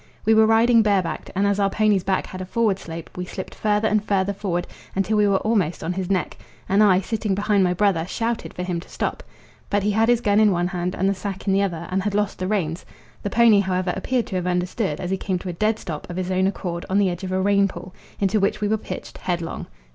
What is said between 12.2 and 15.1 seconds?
the reins; the pony, however, appeared to have understood,